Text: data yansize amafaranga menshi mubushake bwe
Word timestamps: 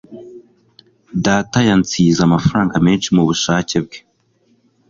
data 1.25 1.57
yansize 1.67 2.19
amafaranga 2.23 2.75
menshi 2.85 3.09
mubushake 3.15 3.77
bwe 3.85 3.97